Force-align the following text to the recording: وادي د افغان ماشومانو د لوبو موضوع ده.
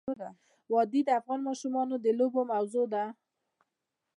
وادي 0.73 1.01
د 1.05 1.09
افغان 1.19 1.39
ماشومانو 1.49 1.95
د 1.99 2.05
لوبو 2.19 2.41
موضوع 2.51 2.85
ده. 2.93 3.03